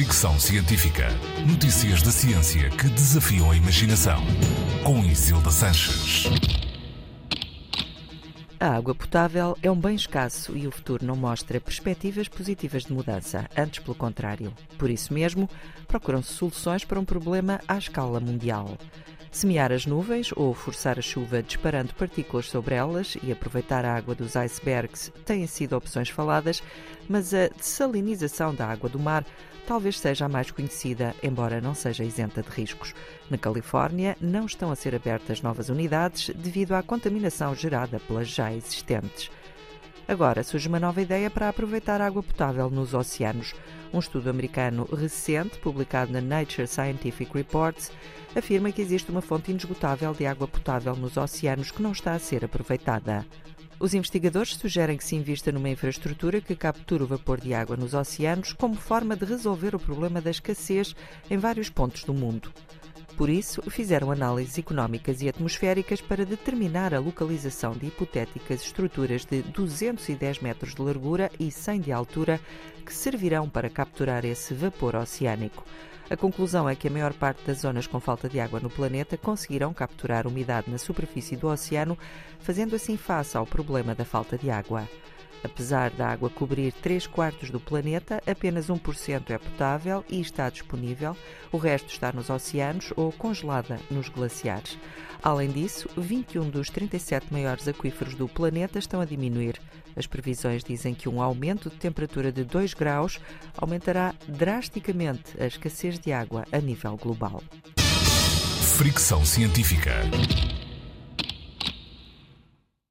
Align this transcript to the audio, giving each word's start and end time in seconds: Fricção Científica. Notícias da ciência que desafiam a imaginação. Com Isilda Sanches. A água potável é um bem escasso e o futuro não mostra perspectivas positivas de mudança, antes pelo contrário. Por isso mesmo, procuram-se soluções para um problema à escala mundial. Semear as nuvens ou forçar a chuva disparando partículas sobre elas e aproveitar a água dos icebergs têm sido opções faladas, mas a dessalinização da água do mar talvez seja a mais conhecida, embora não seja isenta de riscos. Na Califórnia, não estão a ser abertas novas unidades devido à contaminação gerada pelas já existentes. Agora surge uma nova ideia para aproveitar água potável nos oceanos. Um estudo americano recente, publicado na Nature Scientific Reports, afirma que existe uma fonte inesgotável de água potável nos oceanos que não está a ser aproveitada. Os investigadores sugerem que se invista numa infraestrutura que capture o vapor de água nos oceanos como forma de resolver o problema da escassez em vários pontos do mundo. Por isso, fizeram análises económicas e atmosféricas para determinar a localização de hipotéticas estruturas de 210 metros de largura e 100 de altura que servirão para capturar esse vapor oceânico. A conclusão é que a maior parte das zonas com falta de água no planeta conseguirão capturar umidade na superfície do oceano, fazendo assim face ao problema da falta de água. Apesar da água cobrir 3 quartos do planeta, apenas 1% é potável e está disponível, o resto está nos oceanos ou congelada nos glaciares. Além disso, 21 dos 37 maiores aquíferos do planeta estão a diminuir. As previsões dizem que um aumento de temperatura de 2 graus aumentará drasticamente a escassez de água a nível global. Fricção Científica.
Fricção 0.00 0.40
Científica. 0.40 1.08
Notícias 1.46 2.00
da 2.00 2.10
ciência 2.10 2.70
que 2.70 2.88
desafiam 2.88 3.50
a 3.50 3.54
imaginação. 3.54 4.18
Com 4.82 5.04
Isilda 5.04 5.50
Sanches. 5.50 6.24
A 8.58 8.76
água 8.76 8.94
potável 8.94 9.54
é 9.62 9.70
um 9.70 9.78
bem 9.78 9.94
escasso 9.94 10.56
e 10.56 10.66
o 10.66 10.70
futuro 10.70 11.04
não 11.04 11.16
mostra 11.16 11.60
perspectivas 11.60 12.28
positivas 12.28 12.84
de 12.84 12.94
mudança, 12.94 13.46
antes 13.54 13.80
pelo 13.80 13.94
contrário. 13.94 14.54
Por 14.78 14.88
isso 14.88 15.12
mesmo, 15.12 15.50
procuram-se 15.86 16.32
soluções 16.32 16.82
para 16.82 16.98
um 16.98 17.04
problema 17.04 17.60
à 17.68 17.76
escala 17.76 18.20
mundial. 18.20 18.78
Semear 19.30 19.70
as 19.70 19.84
nuvens 19.84 20.32
ou 20.34 20.54
forçar 20.54 20.98
a 20.98 21.02
chuva 21.02 21.42
disparando 21.42 21.94
partículas 21.94 22.46
sobre 22.46 22.74
elas 22.74 23.18
e 23.22 23.30
aproveitar 23.30 23.84
a 23.84 23.94
água 23.94 24.14
dos 24.14 24.34
icebergs 24.34 25.12
têm 25.26 25.46
sido 25.46 25.76
opções 25.76 26.08
faladas, 26.08 26.62
mas 27.06 27.34
a 27.34 27.48
dessalinização 27.48 28.54
da 28.54 28.66
água 28.66 28.88
do 28.88 28.98
mar 28.98 29.24
talvez 29.70 30.00
seja 30.00 30.24
a 30.24 30.28
mais 30.28 30.50
conhecida, 30.50 31.14
embora 31.22 31.60
não 31.60 31.76
seja 31.76 32.02
isenta 32.02 32.42
de 32.42 32.48
riscos. 32.48 32.92
Na 33.30 33.38
Califórnia, 33.38 34.16
não 34.20 34.44
estão 34.44 34.72
a 34.72 34.74
ser 34.74 34.96
abertas 34.96 35.42
novas 35.42 35.68
unidades 35.68 36.34
devido 36.34 36.72
à 36.72 36.82
contaminação 36.82 37.54
gerada 37.54 38.00
pelas 38.00 38.26
já 38.26 38.52
existentes. 38.52 39.30
Agora 40.08 40.42
surge 40.42 40.66
uma 40.66 40.80
nova 40.80 41.00
ideia 41.00 41.30
para 41.30 41.48
aproveitar 41.48 42.00
água 42.00 42.20
potável 42.20 42.68
nos 42.68 42.94
oceanos. 42.94 43.54
Um 43.94 44.00
estudo 44.00 44.28
americano 44.28 44.88
recente, 44.92 45.56
publicado 45.60 46.12
na 46.12 46.20
Nature 46.20 46.66
Scientific 46.66 47.32
Reports, 47.32 47.92
afirma 48.34 48.72
que 48.72 48.82
existe 48.82 49.08
uma 49.08 49.22
fonte 49.22 49.52
inesgotável 49.52 50.12
de 50.12 50.26
água 50.26 50.48
potável 50.48 50.96
nos 50.96 51.16
oceanos 51.16 51.70
que 51.70 51.80
não 51.80 51.92
está 51.92 52.14
a 52.14 52.18
ser 52.18 52.44
aproveitada. 52.44 53.24
Os 53.80 53.94
investigadores 53.94 54.56
sugerem 54.56 54.98
que 54.98 55.04
se 55.04 55.16
invista 55.16 55.50
numa 55.50 55.70
infraestrutura 55.70 56.38
que 56.38 56.54
capture 56.54 57.02
o 57.02 57.06
vapor 57.06 57.40
de 57.40 57.54
água 57.54 57.78
nos 57.78 57.94
oceanos 57.94 58.52
como 58.52 58.74
forma 58.74 59.16
de 59.16 59.24
resolver 59.24 59.74
o 59.74 59.80
problema 59.80 60.20
da 60.20 60.30
escassez 60.30 60.94
em 61.30 61.38
vários 61.38 61.70
pontos 61.70 62.04
do 62.04 62.12
mundo. 62.12 62.52
Por 63.20 63.28
isso, 63.28 63.60
fizeram 63.68 64.10
análises 64.10 64.56
económicas 64.56 65.20
e 65.20 65.28
atmosféricas 65.28 66.00
para 66.00 66.24
determinar 66.24 66.94
a 66.94 66.98
localização 66.98 67.72
de 67.72 67.88
hipotéticas 67.88 68.62
estruturas 68.62 69.26
de 69.26 69.42
210 69.42 70.40
metros 70.40 70.74
de 70.74 70.80
largura 70.80 71.30
e 71.38 71.50
100 71.50 71.80
de 71.82 71.92
altura 71.92 72.40
que 72.82 72.94
servirão 72.94 73.46
para 73.46 73.68
capturar 73.68 74.24
esse 74.24 74.54
vapor 74.54 74.96
oceânico. 74.96 75.66
A 76.08 76.16
conclusão 76.16 76.66
é 76.66 76.74
que 76.74 76.88
a 76.88 76.90
maior 76.90 77.12
parte 77.12 77.44
das 77.44 77.58
zonas 77.58 77.86
com 77.86 78.00
falta 78.00 78.26
de 78.26 78.40
água 78.40 78.58
no 78.58 78.70
planeta 78.70 79.18
conseguirão 79.18 79.74
capturar 79.74 80.26
umidade 80.26 80.70
na 80.70 80.78
superfície 80.78 81.36
do 81.36 81.48
oceano, 81.48 81.98
fazendo 82.38 82.74
assim 82.74 82.96
face 82.96 83.36
ao 83.36 83.44
problema 83.44 83.94
da 83.94 84.06
falta 84.06 84.38
de 84.38 84.50
água. 84.50 84.88
Apesar 85.42 85.90
da 85.90 86.08
água 86.08 86.28
cobrir 86.28 86.72
3 86.72 87.06
quartos 87.06 87.50
do 87.50 87.58
planeta, 87.58 88.22
apenas 88.26 88.66
1% 88.68 89.30
é 89.30 89.38
potável 89.38 90.04
e 90.08 90.20
está 90.20 90.50
disponível, 90.50 91.16
o 91.50 91.56
resto 91.56 91.88
está 91.88 92.12
nos 92.12 92.28
oceanos 92.28 92.92
ou 92.96 93.10
congelada 93.12 93.80
nos 93.90 94.08
glaciares. 94.08 94.78
Além 95.22 95.50
disso, 95.50 95.88
21 95.96 96.48
dos 96.48 96.70
37 96.70 97.32
maiores 97.32 97.68
aquíferos 97.68 98.14
do 98.14 98.28
planeta 98.28 98.78
estão 98.78 99.00
a 99.00 99.04
diminuir. 99.04 99.60
As 99.96 100.06
previsões 100.06 100.62
dizem 100.62 100.94
que 100.94 101.08
um 101.08 101.20
aumento 101.20 101.68
de 101.68 101.76
temperatura 101.76 102.30
de 102.30 102.44
2 102.44 102.74
graus 102.74 103.20
aumentará 103.56 104.14
drasticamente 104.26 105.40
a 105.40 105.46
escassez 105.46 105.98
de 105.98 106.12
água 106.12 106.44
a 106.52 106.58
nível 106.58 106.96
global. 106.96 107.42
Fricção 108.76 109.24
Científica. 109.26 109.92